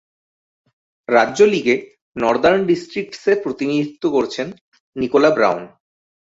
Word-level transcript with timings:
রাজ্য 1.09 1.39
লীগে 1.43 1.75
নর্দার্ন 2.15 2.61
ডিস্ট্রিক্টসের 2.65 3.37
প্রতিনিধিত্ব 3.43 4.03
করছেন 4.09 4.47
নিকোলা 4.95 5.29
ব্রাউন। 5.29 5.63